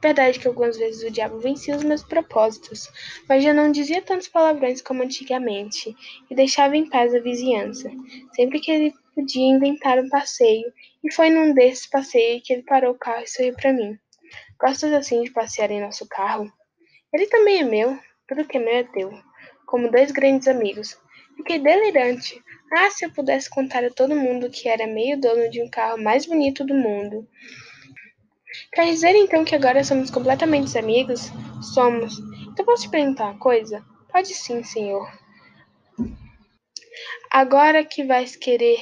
Verdade 0.00 0.38
que 0.38 0.48
algumas 0.48 0.78
vezes 0.78 1.02
o 1.02 1.10
diabo 1.10 1.38
vencia 1.38 1.76
os 1.76 1.84
meus 1.84 2.02
propósitos, 2.02 2.88
mas 3.28 3.44
já 3.44 3.52
não 3.52 3.70
dizia 3.70 4.00
tantos 4.00 4.26
palavrões 4.26 4.80
como 4.80 5.02
antigamente 5.02 5.94
e 6.30 6.34
deixava 6.34 6.78
em 6.78 6.88
paz 6.88 7.14
a 7.14 7.20
vizinhança. 7.20 7.90
Sempre 8.34 8.58
que 8.58 8.70
ele 8.70 8.94
podia 9.14 9.54
inventar 9.54 9.98
um 9.98 10.08
passeio, 10.08 10.72
e 11.02 11.12
foi 11.12 11.30
num 11.30 11.54
desses 11.54 11.86
passeios 11.86 12.42
que 12.44 12.52
ele 12.52 12.62
parou 12.62 12.92
o 12.92 12.98
carro 12.98 13.22
e 13.22 13.28
sorriu 13.28 13.54
para 13.54 13.72
mim. 13.72 13.98
Gostas 14.58 14.92
assim 14.92 15.22
de 15.22 15.30
passear 15.30 15.70
em 15.70 15.80
nosso 15.80 16.08
carro? 16.08 16.52
Ele 17.12 17.26
também 17.26 17.60
é 17.60 17.64
meu, 17.64 17.98
tudo 18.26 18.44
que 18.44 18.56
é 18.56 18.60
meu 18.60 18.74
é 18.74 18.84
teu, 18.84 19.12
como 19.66 19.90
dois 19.90 20.10
grandes 20.10 20.48
amigos. 20.48 20.98
Fiquei 21.36 21.58
delirante. 21.58 22.42
Ah, 22.72 22.90
se 22.90 23.04
eu 23.04 23.12
pudesse 23.12 23.50
contar 23.50 23.84
a 23.84 23.90
todo 23.90 24.16
mundo 24.16 24.50
que 24.50 24.68
era 24.68 24.86
meio 24.86 25.20
dono 25.20 25.50
de 25.50 25.62
um 25.62 25.68
carro 25.68 26.02
mais 26.02 26.26
bonito 26.26 26.64
do 26.64 26.74
mundo. 26.74 27.28
Quer 28.72 28.86
dizer 28.86 29.14
então 29.16 29.44
que 29.44 29.54
agora 29.54 29.84
somos 29.84 30.10
completamente 30.10 30.76
amigos? 30.78 31.30
Somos. 31.74 32.18
Então 32.52 32.64
posso 32.64 32.82
te 32.82 32.90
perguntar 32.90 33.24
uma 33.26 33.38
coisa? 33.38 33.84
Pode 34.10 34.32
sim, 34.34 34.62
senhor. 34.62 35.08
Agora 37.30 37.84
que 37.84 38.04
vais 38.04 38.36
querer, 38.36 38.78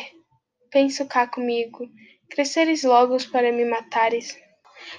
penso 0.73 1.07
cá 1.07 1.27
comigo, 1.27 1.89
cresceres 2.31 2.83
logo 2.83 3.17
para 3.31 3.53
me 3.53 3.65
matares. 3.65 4.37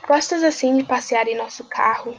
Gostas 0.08 0.44
assim 0.44 0.78
de 0.78 0.84
passear 0.84 1.28
em 1.28 1.36
nosso 1.36 1.68
carro? 1.68 2.16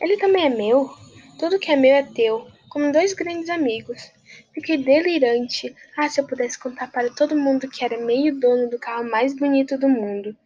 Ele 0.00 0.16
também 0.16 0.44
é 0.44 0.50
meu? 0.50 0.90
Tudo 1.38 1.58
que 1.58 1.70
é 1.70 1.76
meu 1.76 1.94
é 1.94 2.02
teu, 2.02 2.46
como 2.68 2.92
dois 2.92 3.14
grandes 3.14 3.48
amigos. 3.48 4.10
Fiquei 4.52 4.76
delirante. 4.76 5.74
Ah, 5.96 6.08
se 6.08 6.20
eu 6.20 6.26
pudesse 6.26 6.58
contar 6.58 6.90
para 6.90 7.14
todo 7.14 7.36
mundo 7.36 7.68
que 7.68 7.84
era 7.84 7.98
meio 7.98 8.38
dono 8.38 8.68
do 8.68 8.78
carro 8.78 9.08
mais 9.08 9.34
bonito 9.34 9.78
do 9.78 9.88
mundo. 9.88 10.36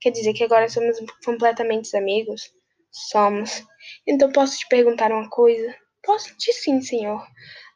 Quer 0.00 0.10
dizer 0.10 0.32
que 0.32 0.44
agora 0.44 0.68
somos 0.68 0.98
completamente 1.24 1.96
amigos? 1.96 2.52
Somos. 2.90 3.64
Então 4.06 4.32
posso 4.32 4.58
te 4.58 4.66
perguntar 4.68 5.12
uma 5.12 5.28
coisa? 5.28 5.74
Posso 6.02 6.36
te 6.36 6.52
sim, 6.52 6.80
senhor. 6.80 7.24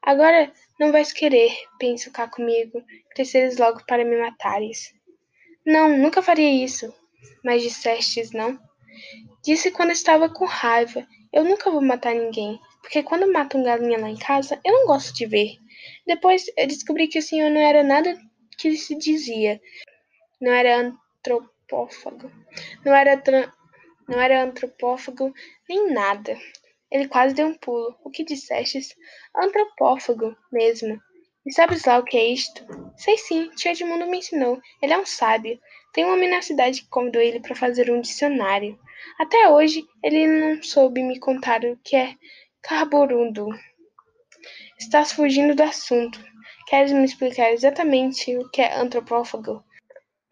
Agora 0.02 0.52
não 0.78 0.90
vais 0.90 1.12
querer, 1.12 1.52
penso 1.78 2.10
cá 2.10 2.28
comigo, 2.28 2.82
cresceres 3.14 3.58
logo 3.58 3.84
para 3.86 4.04
me 4.04 4.16
matares. 4.16 4.92
Não, 5.64 5.96
nunca 5.96 6.20
faria 6.20 6.64
isso. 6.64 6.92
Mas 7.44 7.62
dissestes, 7.62 8.32
não? 8.32 8.58
Disse 9.42 9.70
quando 9.70 9.92
estava 9.92 10.28
com 10.28 10.44
raiva. 10.44 11.06
Eu 11.32 11.44
nunca 11.44 11.70
vou 11.70 11.80
matar 11.80 12.14
ninguém, 12.14 12.60
porque 12.80 13.02
quando 13.02 13.32
matam 13.32 13.62
galinha 13.62 13.98
lá 13.98 14.08
em 14.08 14.16
casa, 14.16 14.60
eu 14.64 14.72
não 14.72 14.86
gosto 14.86 15.14
de 15.14 15.26
ver. 15.26 15.58
Depois 16.06 16.44
eu 16.56 16.66
descobri 16.66 17.08
que 17.08 17.18
o 17.18 17.22
senhor 17.22 17.50
não 17.50 17.60
era 17.60 17.82
nada 17.82 18.16
que 18.56 18.76
se 18.76 18.94
dizia. 18.96 19.60
Não 20.40 20.52
era 20.52 20.78
antropófago. 20.78 22.30
Não 22.84 22.94
era, 22.94 23.20
não 24.08 24.20
era 24.20 24.44
antropófago 24.44 25.34
nem 25.68 25.92
nada. 25.92 26.38
Ele 26.94 27.08
quase 27.08 27.34
deu 27.34 27.48
um 27.48 27.54
pulo. 27.54 27.92
O 28.04 28.08
que 28.08 28.22
dissestes? 28.22 28.94
Antropófago 29.36 30.36
mesmo. 30.52 31.02
E 31.44 31.52
sabes 31.52 31.84
lá 31.84 31.98
o 31.98 32.04
que 32.04 32.16
é 32.16 32.26
isto? 32.26 32.64
Sei 32.96 33.18
sim, 33.18 33.50
tio 33.56 33.72
Edmundo 33.72 34.06
me 34.06 34.18
ensinou. 34.18 34.60
Ele 34.80 34.92
é 34.92 34.98
um 34.98 35.04
sábio. 35.04 35.58
Tem 35.92 36.04
um 36.04 36.12
homem 36.12 36.30
na 36.30 36.40
cidade 36.40 36.82
que 36.82 36.88
convidou 36.88 37.20
ele 37.20 37.40
para 37.40 37.56
fazer 37.56 37.90
um 37.90 38.00
dicionário. 38.00 38.78
Até 39.18 39.48
hoje 39.48 39.84
ele 40.04 40.24
não 40.28 40.62
soube 40.62 41.02
me 41.02 41.18
contar 41.18 41.64
o 41.64 41.76
que 41.82 41.96
é 41.96 42.14
carborundo. 42.62 43.48
Estás 44.78 45.10
fugindo 45.10 45.52
do 45.56 45.64
assunto. 45.64 46.24
Queres 46.68 46.92
me 46.92 47.04
explicar 47.04 47.50
exatamente 47.50 48.36
o 48.36 48.48
que 48.50 48.62
é 48.62 48.72
antropófago? 48.72 49.64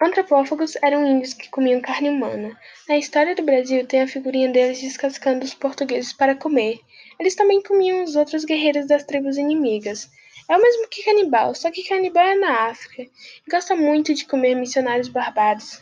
Antropófagos 0.05 0.75
eram 0.83 1.07
índios 1.07 1.33
que 1.33 1.49
comiam 1.49 1.81
carne 1.81 2.09
humana. 2.09 2.59
Na 2.89 2.97
história 2.99 3.37
do 3.37 3.43
Brasil 3.45 3.87
tem 3.87 4.03
a 4.03 4.09
figurinha 4.09 4.51
deles 4.51 4.81
descascando 4.81 5.45
os 5.45 5.55
portugueses 5.55 6.13
para 6.13 6.35
comer. 6.35 6.81
Eles 7.21 7.37
também 7.37 7.63
comiam 7.63 8.03
os 8.03 8.17
outros 8.17 8.45
guerreiros 8.45 8.89
das 8.89 9.05
tribos 9.05 9.39
inimigas. 9.39 10.11
É 10.51 10.57
o 10.57 10.61
mesmo 10.61 10.89
que 10.89 11.05
canibal, 11.05 11.55
só 11.55 11.71
que 11.71 11.87
canibal 11.89 12.27
é 12.27 12.35
na 12.35 12.67
África 12.67 13.03
e 13.03 13.11
gosta 13.49 13.77
muito 13.77 14.13
de 14.13 14.27
comer 14.27 14.57
missionários 14.57 15.07
barbados. 15.07 15.81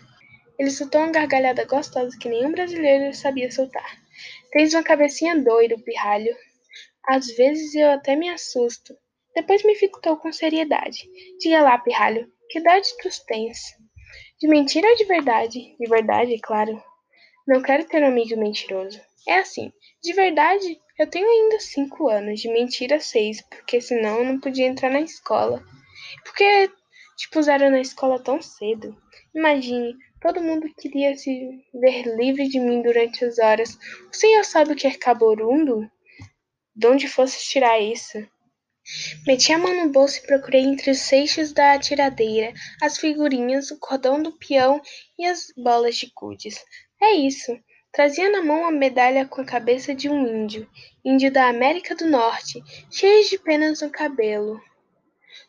Ele 0.59 0.71
soltou 0.71 1.01
uma 1.01 1.11
gargalhada 1.11 1.65
gostosa 1.65 2.15
que 2.21 2.29
nenhum 2.29 2.53
brasileiro 2.53 3.15
sabia 3.15 3.51
soltar. 3.51 4.03
Tens 4.53 4.75
uma 4.75 4.83
cabecinha 4.83 5.43
doida, 5.43 5.79
pirralho. 5.79 6.37
Às 7.09 7.27
vezes 7.29 7.75
eu 7.75 7.91
até 7.91 8.15
me 8.17 8.29
assusto. 8.29 8.95
Depois 9.35 9.65
me 9.65 9.75
fitou 9.77 10.19
com 10.19 10.31
seriedade. 10.31 11.09
Diga 11.41 11.63
lá, 11.63 11.79
pirralho, 11.79 12.31
que 12.51 12.59
idade 12.59 12.87
tu 13.01 13.09
tens? 13.27 13.81
De 14.41 14.49
mentira 14.49 14.89
ou 14.89 14.97
de 14.97 15.05
verdade? 15.05 15.77
De 15.79 15.87
verdade, 15.87 16.39
claro. 16.41 16.83
Não 17.47 17.61
quero 17.61 17.85
ter 17.85 18.03
um 18.03 18.07
amigo 18.07 18.41
mentiroso. 18.41 18.99
É 19.29 19.39
assim, 19.39 19.71
de 20.03 20.15
verdade, 20.15 20.81
eu 20.99 21.07
tenho 21.07 21.29
ainda 21.29 21.61
cinco 21.61 22.09
anos, 22.09 22.41
de 22.41 22.49
mentira 22.49 22.99
seis, 22.99 23.43
porque 23.43 23.83
senão 23.83 24.21
eu 24.21 24.25
não 24.25 24.41
podia 24.41 24.67
entrar 24.67 24.91
na 24.91 25.03
escola. 25.03 25.63
Por 26.25 26.35
que 26.35 26.69
te 27.19 27.29
puseram 27.31 27.71
na 27.71 27.83
escola 27.83 28.19
tão 28.19 28.41
cedo? 28.41 28.97
Imagine, 29.35 29.95
todo 30.23 30.43
mundo 30.43 30.73
queria 30.79 31.15
se 31.19 31.63
ver 31.75 32.07
livre 32.17 32.49
de 32.49 32.59
mim 32.59 32.81
durante 32.81 33.23
as 33.23 33.39
horas. 33.39 33.79
O 34.11 34.17
senhor 34.17 34.45
sabe 34.45 34.73
o 34.73 34.77
que 34.77 34.87
é 34.87 34.97
caborundo? 34.97 35.87
De 36.75 36.87
onde 36.87 37.09
fosse 37.09 37.47
tirar 37.47 37.79
isso? 37.79 38.27
Meti 39.27 39.53
a 39.53 39.59
mão 39.59 39.75
no 39.75 39.93
bolso 39.93 40.19
e 40.19 40.27
procurei 40.27 40.63
entre 40.63 40.91
os 40.91 40.99
seixos 40.99 41.53
da 41.53 41.79
tiradeira 41.79 42.53
as 42.81 42.99
figurinhas, 42.99 43.71
o 43.71 43.79
cordão 43.79 44.23
do 44.23 44.33
peão 44.33 44.81
e 45.19 45.27
as 45.27 45.53
bolas 45.57 45.97
de 45.97 46.13
gudes. 46.15 46.65
É 47.01 47.13
isso. 47.13 47.57
Trazia 47.93 48.31
na 48.31 48.43
mão 48.43 48.67
a 48.67 48.71
medalha 48.71 49.27
com 49.27 49.41
a 49.41 49.45
cabeça 49.45 49.95
de 49.95 50.09
um 50.09 50.27
índio, 50.27 50.69
índio 51.05 51.33
da 51.33 51.49
América 51.49 51.95
do 51.95 52.09
Norte, 52.09 52.63
cheio 52.91 53.29
de 53.29 53.39
penas 53.39 53.81
no 53.81 53.91
cabelo. 53.91 54.61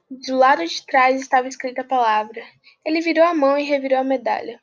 Do 0.09 0.35
lado 0.35 0.65
de 0.65 0.85
trás 0.85 1.21
estava 1.21 1.47
escrita 1.47 1.81
a 1.81 1.85
palavra. 1.85 2.43
Ele 2.83 2.99
virou 2.99 3.25
a 3.25 3.33
mão 3.33 3.57
e 3.57 3.63
revirou 3.63 3.99
a 3.99 4.03
medalha. 4.03 4.59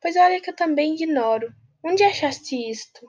Pois 0.00 0.16
olha 0.16 0.40
que 0.40 0.50
eu 0.50 0.56
também 0.56 0.94
ignoro. 0.94 1.52
Onde 1.84 2.02
achaste 2.02 2.56
isto? 2.70 3.08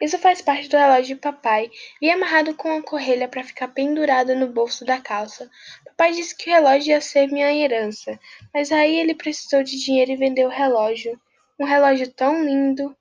Isso 0.00 0.16
faz 0.18 0.40
parte 0.40 0.68
do 0.68 0.76
relógio 0.76 1.16
de 1.16 1.20
papai. 1.20 1.70
Vi 2.00 2.08
amarrado 2.08 2.54
com 2.54 2.68
uma 2.68 2.82
correlha 2.82 3.26
para 3.26 3.42
ficar 3.42 3.68
pendurado 3.68 4.34
no 4.36 4.46
bolso 4.46 4.84
da 4.84 5.00
calça. 5.00 5.50
Papai 5.84 6.12
disse 6.12 6.36
que 6.36 6.48
o 6.48 6.52
relógio 6.52 6.90
ia 6.90 7.00
ser 7.00 7.26
minha 7.26 7.52
herança, 7.52 8.18
mas 8.54 8.70
aí 8.70 8.94
ele 8.96 9.14
precisou 9.14 9.62
de 9.64 9.76
dinheiro 9.76 10.12
e 10.12 10.16
vendeu 10.16 10.46
o 10.46 10.52
relógio. 10.52 11.20
Um 11.58 11.64
relógio 11.64 12.12
tão 12.12 12.44
lindo. 12.44 12.96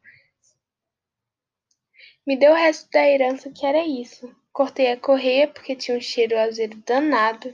Me 2.26 2.36
deu 2.36 2.52
o 2.52 2.56
resto 2.56 2.90
da 2.90 3.08
herança 3.08 3.52
que 3.52 3.66
era 3.66 3.86
isso. 3.86 4.36
Cortei 4.52 4.92
a 4.92 4.98
correia 4.98 5.48
porque 5.48 5.76
tinha 5.76 5.96
um 5.96 6.02
cheiro 6.02 6.38
azedo 6.40 6.78
danado. 6.78 7.54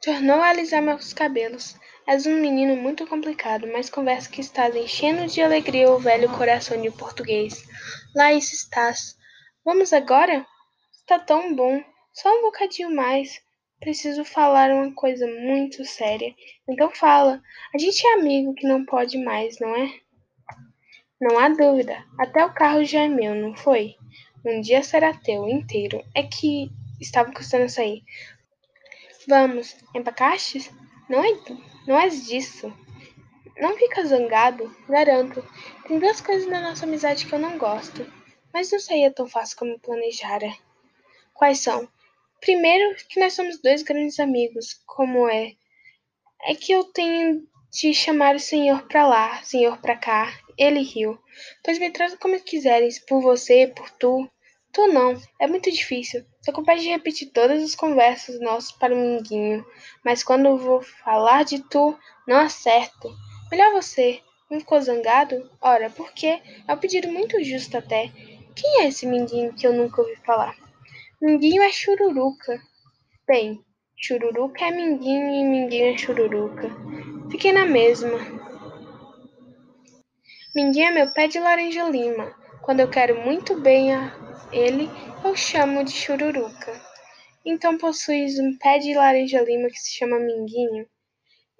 Tornou 0.00 0.40
a 0.40 0.48
alisar 0.48 0.80
meus 0.80 1.12
cabelos. 1.12 1.76
És 2.06 2.26
um 2.26 2.38
menino 2.38 2.76
muito 2.76 3.06
complicado, 3.06 3.66
mas 3.72 3.88
conversa 3.88 4.28
que 4.28 4.42
estás 4.42 4.76
enchendo 4.76 5.26
de 5.26 5.40
alegria 5.40 5.90
o 5.90 5.98
velho 5.98 6.30
coração 6.36 6.80
de 6.80 6.90
português. 6.90 7.66
Lá 8.14 8.30
estás. 8.34 9.16
Vamos 9.64 9.90
agora? 9.90 10.46
Está 10.92 11.18
tão 11.18 11.56
bom. 11.56 11.82
Só 12.12 12.28
um 12.28 12.42
bocadinho 12.42 12.94
mais. 12.94 13.40
Preciso 13.80 14.22
falar 14.22 14.70
uma 14.70 14.92
coisa 14.92 15.26
muito 15.26 15.82
séria. 15.86 16.34
Então 16.68 16.90
fala. 16.90 17.42
A 17.74 17.78
gente 17.78 18.06
é 18.06 18.12
amigo 18.12 18.54
que 18.54 18.68
não 18.68 18.84
pode 18.84 19.16
mais, 19.16 19.58
não 19.58 19.74
é? 19.74 19.90
Não 21.18 21.38
há 21.38 21.48
dúvida. 21.48 22.04
Até 22.18 22.44
o 22.44 22.52
carro 22.52 22.84
já 22.84 23.00
é 23.00 23.08
meu, 23.08 23.34
não 23.34 23.56
foi? 23.56 23.94
Um 24.44 24.60
dia 24.60 24.82
será 24.82 25.14
teu 25.14 25.48
inteiro. 25.48 26.04
É 26.14 26.22
que 26.22 26.70
estava 27.00 27.32
custando 27.32 27.70
sair. 27.70 28.02
Vamos, 29.26 29.74
empacastes? 29.94 30.70
Não 31.08 31.22
é 31.22 31.32
não 31.86 32.00
és 32.00 32.26
disso. 32.26 32.72
Não 33.58 33.76
fica 33.76 34.04
zangado, 34.06 34.74
garanto. 34.88 35.46
Tem 35.86 35.98
duas 35.98 36.20
coisas 36.20 36.48
na 36.48 36.60
nossa 36.60 36.86
amizade 36.86 37.26
que 37.26 37.32
eu 37.34 37.38
não 37.38 37.58
gosto, 37.58 38.10
mas 38.52 38.72
não 38.72 38.78
seria 38.78 39.10
tão 39.10 39.28
fácil 39.28 39.58
como 39.58 39.78
planejara. 39.78 40.50
Quais 41.34 41.60
são? 41.60 41.88
Primeiro, 42.40 42.96
que 43.08 43.20
nós 43.20 43.34
somos 43.34 43.60
dois 43.60 43.82
grandes 43.82 44.18
amigos, 44.18 44.80
como 44.86 45.28
é. 45.28 45.54
É 46.42 46.54
que 46.54 46.72
eu 46.72 46.84
tenho 46.84 47.46
de 47.70 47.92
chamar 47.92 48.34
o 48.34 48.40
senhor 48.40 48.82
pra 48.88 49.06
lá, 49.06 49.42
senhor 49.42 49.78
pra 49.78 49.96
cá. 49.96 50.32
Ele 50.56 50.80
riu. 50.80 51.18
Pois 51.62 51.78
me 51.78 51.90
trata 51.90 52.16
como 52.16 52.38
quiseres, 52.40 52.98
por 52.98 53.20
você, 53.20 53.66
por 53.66 53.90
tu. 53.90 54.30
Tu 54.72 54.86
não, 54.88 55.20
é 55.40 55.46
muito 55.46 55.70
difícil. 55.70 56.24
Sou 56.44 56.52
capaz 56.52 56.82
de 56.82 56.90
repetir 56.90 57.30
todas 57.30 57.62
as 57.62 57.74
conversas 57.74 58.38
nossas 58.38 58.70
para 58.70 58.92
o 58.92 58.98
minguinho, 58.98 59.64
mas 60.04 60.22
quando 60.22 60.58
vou 60.58 60.82
falar 60.82 61.42
de 61.42 61.58
tu, 61.58 61.98
não 62.28 62.36
acerto. 62.36 63.10
Melhor 63.50 63.72
você. 63.72 64.20
Não 64.50 64.60
ficou 64.60 64.78
zangado? 64.82 65.50
Ora, 65.58 65.88
por 65.88 66.12
quê? 66.12 66.42
É 66.68 66.74
um 66.74 66.76
pedido 66.76 67.08
muito 67.08 67.42
justo 67.42 67.78
até. 67.78 68.12
Quem 68.54 68.82
é 68.82 68.88
esse 68.88 69.06
minguinho 69.06 69.54
que 69.54 69.66
eu 69.66 69.72
nunca 69.72 70.02
ouvi 70.02 70.16
falar? 70.16 70.54
Minguinho 71.18 71.62
é 71.62 71.72
chururuca. 71.72 72.60
Bem, 73.26 73.64
chururuca 73.96 74.66
é 74.66 74.70
minguinho 74.70 75.30
e 75.30 75.44
minguinho 75.44 75.94
é 75.94 75.96
chururuca. 75.96 76.68
Fiquei 77.30 77.54
na 77.54 77.64
mesma. 77.64 78.18
Minguinho 80.54 80.88
é 80.88 80.90
meu 80.90 81.10
pé 81.10 81.26
de 81.26 81.38
laranja 81.38 81.88
lima. 81.88 82.43
Quando 82.64 82.80
eu 82.80 82.88
quero 82.88 83.20
muito 83.20 83.60
bem 83.60 83.94
a 83.94 84.10
ele 84.50 84.88
eu 85.22 85.36
chamo 85.36 85.84
de 85.84 85.92
chururuca. 85.92 86.72
Então 87.44 87.76
possuis 87.76 88.38
um 88.38 88.56
pé 88.56 88.78
de 88.78 88.94
laranja-lima 88.94 89.68
que 89.68 89.78
se 89.78 89.98
chama 89.98 90.18
Minguinho. 90.18 90.88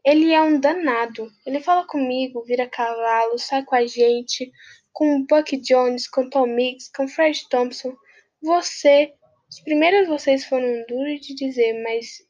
Ele 0.02 0.32
é 0.32 0.40
um 0.40 0.58
danado. 0.58 1.30
Ele 1.44 1.60
fala 1.60 1.86
comigo, 1.86 2.42
vira 2.44 2.66
cavalo, 2.66 3.38
sai 3.38 3.62
com 3.64 3.74
a 3.74 3.86
gente, 3.86 4.50
com 4.94 5.16
o 5.16 5.26
Buck 5.26 5.54
Jones, 5.58 6.08
com 6.08 6.30
Tom 6.30 6.46
Mix, 6.46 6.88
com 6.88 7.06
Fred 7.06 7.48
Thompson. 7.50 7.94
Você. 8.42 9.12
Os 9.50 9.60
primeiros 9.60 10.08
vocês 10.08 10.46
foram 10.46 10.86
duros 10.88 11.20
de 11.20 11.34
dizer, 11.34 11.82
mas 11.82 12.22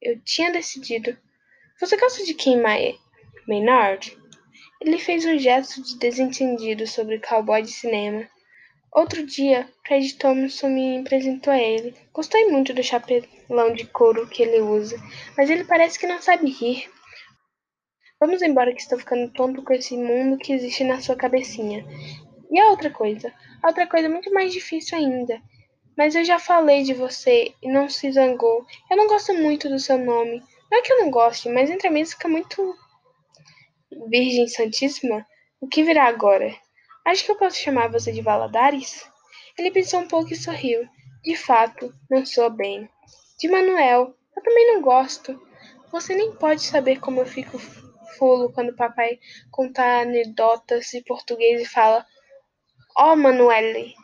eu 0.00 0.18
tinha 0.24 0.50
decidido. 0.50 1.14
Você 1.78 1.94
gosta 1.98 2.24
de 2.24 2.32
quem, 2.32 2.58
Maynard? 3.46 4.16
Ele 4.84 4.98
fez 4.98 5.24
um 5.24 5.38
gesto 5.38 5.82
de 5.82 5.96
desentendido 5.96 6.86
sobre 6.86 7.18
cowboy 7.18 7.62
de 7.62 7.72
cinema. 7.72 8.28
Outro 8.92 9.24
dia, 9.24 9.66
Fred 9.82 10.12
Thompson 10.16 10.68
me 10.68 10.98
apresentou 10.98 11.54
a 11.54 11.58
ele. 11.58 11.94
Gostei 12.12 12.50
muito 12.50 12.74
do 12.74 12.82
chapelão 12.82 13.72
de 13.72 13.86
couro 13.86 14.28
que 14.28 14.42
ele 14.42 14.60
usa, 14.60 14.98
mas 15.38 15.48
ele 15.48 15.64
parece 15.64 15.98
que 15.98 16.06
não 16.06 16.20
sabe 16.20 16.50
rir. 16.50 16.86
Vamos 18.20 18.42
embora 18.42 18.74
que 18.74 18.82
estou 18.82 18.98
ficando 18.98 19.32
tonto 19.32 19.62
com 19.62 19.72
esse 19.72 19.96
mundo 19.96 20.36
que 20.36 20.52
existe 20.52 20.84
na 20.84 21.00
sua 21.00 21.16
cabecinha. 21.16 21.82
E 22.50 22.60
a 22.60 22.68
outra 22.68 22.90
coisa? 22.90 23.32
A 23.62 23.68
outra 23.68 23.86
coisa 23.86 24.10
muito 24.10 24.30
mais 24.34 24.52
difícil 24.52 24.98
ainda. 24.98 25.40
Mas 25.96 26.14
eu 26.14 26.26
já 26.26 26.38
falei 26.38 26.82
de 26.82 26.92
você 26.92 27.54
e 27.62 27.72
não 27.72 27.88
se 27.88 28.12
zangou. 28.12 28.66
Eu 28.90 28.98
não 28.98 29.06
gosto 29.06 29.32
muito 29.32 29.66
do 29.66 29.78
seu 29.78 29.96
nome. 29.96 30.42
Não 30.70 30.78
é 30.78 30.82
que 30.82 30.92
eu 30.92 31.00
não 31.00 31.10
goste, 31.10 31.48
mas 31.48 31.70
entre 31.70 31.88
amigos 31.88 32.12
fica 32.12 32.28
muito. 32.28 32.76
Virgem 34.08 34.46
Santíssima? 34.48 35.26
O 35.60 35.68
que 35.68 35.82
virá 35.82 36.06
agora? 36.06 36.54
Acho 37.04 37.24
que 37.24 37.30
eu 37.30 37.36
posso 37.36 37.56
chamar 37.56 37.90
você 37.90 38.12
de 38.12 38.22
Valadares? 38.22 39.04
Ele 39.58 39.70
pensou 39.70 40.00
um 40.00 40.08
pouco 40.08 40.32
e 40.32 40.36
sorriu. 40.36 40.88
De 41.22 41.36
fato, 41.36 41.94
não 42.10 42.24
sou 42.26 42.50
bem. 42.50 42.88
De 43.38 43.48
Manuel, 43.48 44.14
eu 44.36 44.42
também 44.42 44.74
não 44.74 44.82
gosto. 44.82 45.40
Você 45.90 46.14
nem 46.14 46.34
pode 46.36 46.62
saber 46.62 47.00
como 47.00 47.20
eu 47.20 47.26
fico 47.26 47.58
fulo 48.18 48.52
quando 48.52 48.74
papai 48.74 49.18
conta 49.50 50.00
anedotas 50.00 50.92
em 50.94 51.02
português 51.02 51.62
e 51.62 51.66
fala: 51.66 52.06
Ó 52.96 53.12
oh, 53.12 53.16
Manuele, 53.16 53.94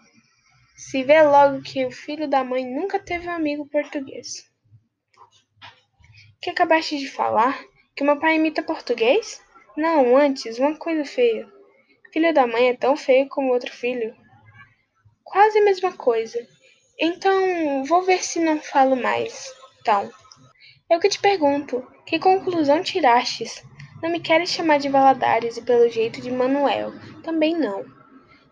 se 0.76 1.02
vê 1.02 1.23
logo 1.23 1.62
que 1.62 1.85
o 1.85 1.90
filho 1.90 2.28
da 2.28 2.42
mãe 2.42 2.64
nunca 2.64 2.99
teve 2.99 3.28
um 3.28 3.32
amigo 3.32 3.68
português. 3.68 4.50
Que 6.40 6.50
acabaste 6.50 6.99
de 6.99 7.09
falar? 7.09 7.62
Que 7.94 8.02
meu 8.02 8.18
pai 8.18 8.37
imita 8.37 8.62
português? 8.62 9.42
Não, 9.76 10.16
antes, 10.16 10.58
uma 10.58 10.76
coisa 10.76 11.04
feia. 11.04 11.48
Filho 12.12 12.34
da 12.34 12.46
mãe 12.46 12.68
é 12.68 12.76
tão 12.76 12.96
feio 12.96 13.28
como 13.28 13.52
outro 13.52 13.72
filho. 13.72 14.14
Quase 15.22 15.58
a 15.58 15.64
mesma 15.64 15.92
coisa. 15.92 16.38
Então, 16.98 17.84
vou 17.84 18.02
ver 18.02 18.22
se 18.22 18.40
não 18.40 18.60
falo 18.60 18.96
mais. 18.96 19.52
Então, 19.80 20.10
eu 20.90 20.98
que 20.98 21.08
te 21.08 21.20
pergunto, 21.20 21.86
que 22.04 22.18
conclusão 22.18 22.82
tirastes? 22.82 23.62
Não 24.02 24.10
me 24.10 24.18
queres 24.18 24.50
chamar 24.50 24.78
de 24.78 24.88
Valadares 24.88 25.56
e 25.56 25.62
pelo 25.62 25.88
jeito 25.88 26.20
de 26.20 26.30
Manuel. 26.30 26.92
Também 27.22 27.56
não. 27.56 27.84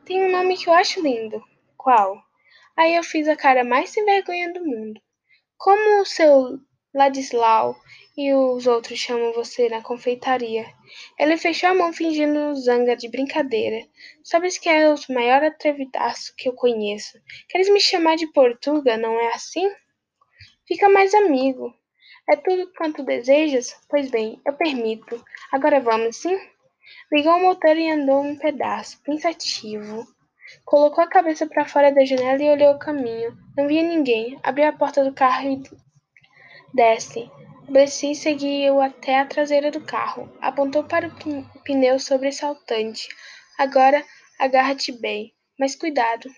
Tem 0.05 0.23
um 0.23 0.31
nome 0.31 0.57
que 0.57 0.69
eu 0.69 0.73
acho 0.73 1.03
lindo. 1.03 1.43
Qual? 1.77 2.23
Aí 2.77 2.95
eu 2.95 3.03
fiz 3.03 3.27
a 3.27 3.35
cara 3.35 3.65
mais 3.65 3.91
sem 3.91 4.05
vergonha 4.05 4.53
do 4.53 4.65
mundo. 4.65 5.01
Como 5.57 6.01
o 6.01 6.07
seu 6.07 6.61
Ladislau 6.95 7.77
e 8.17 8.33
os 8.33 8.67
outros 8.67 8.99
chamam 8.99 9.33
você 9.33 9.69
na 9.69 9.83
confeitaria. 9.83 10.67
Ele 11.19 11.37
fechou 11.37 11.69
a 11.69 11.75
mão 11.75 11.93
fingindo 11.93 12.55
zanga 12.57 12.97
de 12.97 13.09
brincadeira. 13.09 13.87
Sabes 14.25 14.57
que 14.57 14.69
é 14.69 14.93
o 14.93 14.97
maior 15.11 15.45
atrevidaço 15.45 16.35
que 16.37 16.49
eu 16.49 16.55
conheço. 16.55 17.21
Queres 17.49 17.69
me 17.71 17.81
chamar 17.81 18.17
de 18.17 18.27
Portuga, 18.33 18.97
não 18.97 19.21
é 19.21 19.35
assim? 19.35 19.71
Fica 20.67 20.89
mais 20.89 21.15
amigo. 21.15 21.75
É 22.29 22.37
tudo 22.37 22.73
quanto 22.77 23.03
desejas? 23.03 23.75
Pois 23.89 24.11
bem, 24.11 24.41
eu 24.47 24.55
permito. 24.55 25.23
Agora 25.53 25.81
vamos, 25.81 26.17
sim? 26.17 26.39
Ligou 27.13 27.37
o 27.37 27.41
motor 27.41 27.77
e 27.77 27.91
andou 27.91 28.23
um 28.23 28.37
pedaço, 28.37 29.03
pensativo. 29.03 30.07
Colocou 30.65 31.05
a 31.05 31.09
cabeça 31.09 31.47
para 31.47 31.67
fora 31.67 31.93
da 31.93 32.05
janela 32.05 32.43
e 32.43 32.51
olhou 32.51 32.75
o 32.75 32.79
caminho. 32.79 33.37
Não 33.57 33.69
via 33.69 33.83
ninguém. 33.83 34.39
Abriu 34.43 34.67
a 34.67 34.73
porta 34.73 35.05
do 35.05 35.13
carro 35.13 35.51
e 35.51 35.63
desce. 36.75 37.31
Bessie 37.69 38.15
seguiu 38.15 38.81
até 38.81 39.19
a 39.19 39.27
traseira 39.27 39.71
do 39.71 39.81
carro. 39.81 40.33
Apontou 40.41 40.85
para 40.85 41.09
o 41.09 41.63
pneu 41.63 41.99
sobressaltante. 41.99 43.09
Agora 43.59 44.05
agarra-te 44.39 44.93
bem, 44.93 45.35
mas 45.59 45.75
cuidado. 45.75 46.31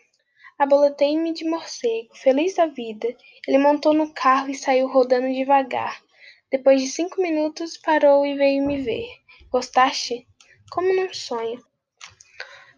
Abolotei-me 0.58 1.32
de 1.32 1.44
morcego, 1.49 2.14
feliz 2.16 2.56
da 2.56 2.66
vida. 2.66 3.08
Ele 3.46 3.58
montou 3.58 3.94
no 3.94 4.12
carro 4.12 4.50
e 4.50 4.54
saiu 4.54 4.88
rodando 4.88 5.32
devagar. 5.32 6.02
Depois 6.50 6.82
de 6.82 6.88
cinco 6.88 7.22
minutos, 7.22 7.76
parou 7.76 8.26
e 8.26 8.34
veio 8.34 8.66
me 8.66 8.82
ver. 8.82 9.08
Gostaste? 9.50 10.26
Como 10.70 10.92
num 10.94 11.14
sonho. 11.14 11.64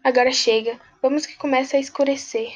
Agora 0.03 0.31
chega, 0.31 0.79
vamos 1.01 1.25
que 1.25 1.35
começa 1.35 1.75
a 1.75 1.79
escurecer. 1.79 2.55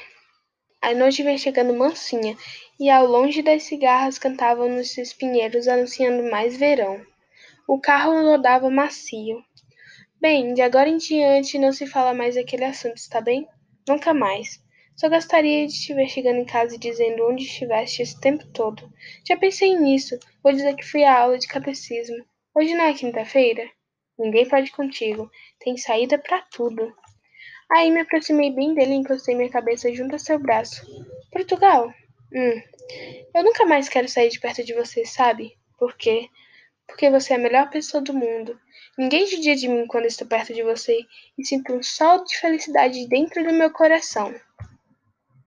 A 0.82 0.94
noite 0.94 1.24
vem 1.24 1.38
chegando 1.38 1.74
mansinha, 1.74 2.38
e 2.80 2.90
ao 2.90 3.06
longe 3.06 3.42
das 3.42 3.64
cigarras 3.64 4.20
cantavam 4.20 4.70
nos 4.70 4.98
espinheiros 4.98 5.68
anunciando 5.68 6.30
mais 6.30 6.56
verão. 6.56 7.02
O 7.68 7.80
carro 7.80 8.14
rodava 8.24 8.70
macio. 8.70 9.44
Bem, 10.22 10.54
de 10.54 10.62
agora 10.62 10.90
em 10.90 10.98
diante 10.98 11.58
não 11.58 11.72
se 11.72 11.86
fala 11.86 12.14
mais 12.14 12.36
daquele 12.36 12.66
assunto, 12.66 12.98
está 12.98 13.20
bem? 13.20 13.48
Nunca 13.88 14.14
mais. 14.14 14.60
Só 14.96 15.10
gostaria 15.10 15.68
de 15.68 15.74
te 15.80 15.94
ver 15.94 16.08
chegando 16.08 16.40
em 16.40 16.46
casa 16.46 16.76
e 16.76 16.80
dizendo 16.80 17.28
onde 17.28 17.44
estiveste 17.44 18.02
esse 18.02 18.20
tempo 18.20 18.48
todo. 18.48 18.92
Já 19.28 19.38
pensei 19.38 19.76
nisso. 19.76 20.18
Vou 20.44 20.52
dizer 20.52 20.76
que 20.76 20.86
fui 20.86 21.04
à 21.04 21.20
aula 21.20 21.38
de 21.38 21.48
catecismo. 21.48 22.26
Hoje 22.56 22.74
não 22.74 22.86
é 22.86 22.94
quinta-feira? 22.94 23.70
Ninguém 24.18 24.48
pode 24.50 24.72
contigo. 24.72 25.30
Tem 25.60 25.78
saída 25.78 26.18
para 26.18 26.42
tudo. 26.52 26.92
Aí 27.72 27.92
me 27.92 28.02
aproximei 28.02 28.50
bem 28.50 28.74
dele 28.74 28.94
e 28.94 28.96
encostei 28.96 29.36
minha 29.36 29.52
cabeça 29.52 29.94
junto 29.94 30.16
a 30.16 30.20
seu 30.20 30.40
braço. 30.40 30.84
Portugal? 31.32 31.94
Hum. 32.34 32.62
Eu 33.34 33.44
nunca 33.44 33.66
mais 33.66 33.90
quero 33.90 34.08
sair 34.08 34.30
de 34.30 34.40
perto 34.40 34.64
de 34.64 34.74
você, 34.74 35.06
sabe? 35.06 35.58
Por 35.78 35.96
quê? 35.96 36.30
Porque 36.88 37.10
você 37.10 37.34
é 37.34 37.36
a 37.36 37.40
melhor 37.40 37.70
pessoa 37.70 38.02
do 38.02 38.14
mundo. 38.14 38.60
Ninguém 38.98 39.28
judia 39.28 39.56
de 39.56 39.68
mim 39.68 39.86
quando 39.88 40.06
estou 40.06 40.28
perto 40.28 40.54
de 40.54 40.64
você 40.64 41.00
e 41.38 41.46
sinto 41.46 41.74
um 41.74 41.84
sol 41.84 42.24
de 42.24 42.38
felicidade 42.38 43.08
dentro 43.08 43.44
do 43.44 43.54
meu 43.54 43.72
coração. 43.72 44.34